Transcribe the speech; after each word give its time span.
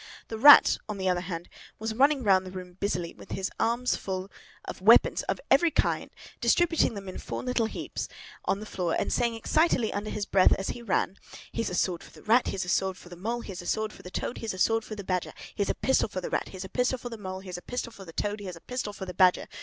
The 0.29 0.39
Rat, 0.39 0.79
on 0.89 0.97
the 0.97 1.07
other 1.07 1.21
hand, 1.21 1.47
was 1.77 1.93
running 1.93 2.23
round 2.23 2.43
the 2.43 2.49
room 2.51 2.73
busily, 2.79 3.13
with 3.13 3.33
his 3.33 3.51
arms 3.59 3.95
full 3.95 4.31
of 4.65 4.81
weapons 4.81 5.21
of 5.29 5.39
every 5.51 5.69
kind, 5.69 6.09
distributing 6.39 6.95
them 6.95 7.07
in 7.07 7.19
four 7.19 7.43
little 7.43 7.67
heaps 7.67 8.07
on 8.45 8.59
the 8.59 8.65
floor, 8.65 8.95
and 8.97 9.13
saying 9.13 9.35
excitedly 9.35 9.93
under 9.93 10.09
his 10.09 10.25
breath, 10.25 10.53
as 10.53 10.69
he 10.69 10.81
ran, 10.81 11.17
"Here's 11.51 11.69
a 11.69 11.75
sword 11.75 12.01
for 12.01 12.09
the 12.13 12.23
Rat, 12.23 12.47
here's 12.47 12.65
a 12.65 12.67
sword 12.67 12.97
for 12.97 13.09
the 13.09 13.15
Mole, 13.15 13.41
here's 13.41 13.61
a 13.61 13.67
sword 13.67 13.93
for 13.93 14.01
the 14.01 14.09
Toad, 14.09 14.39
here's 14.39 14.55
a 14.55 14.57
sword 14.57 14.83
for 14.83 14.95
the 14.95 15.03
Badger! 15.03 15.33
Here's 15.53 15.69
a 15.69 15.75
pistol 15.75 16.09
for 16.09 16.19
the 16.19 16.31
Rat, 16.31 16.47
here's 16.49 16.65
a 16.65 16.69
pistol 16.69 16.97
for 16.97 17.09
the 17.09 17.17
Mole, 17.19 17.41
here's 17.41 17.59
a 17.59 17.61
pistol 17.61 17.91
for 17.91 18.03
the 18.03 18.11
Toad, 18.13 18.39
here's 18.39 18.55
a 18.55 18.61
pistol 18.61 18.93
for 18.93 19.05
the 19.05 19.13
Badger!" 19.13 19.45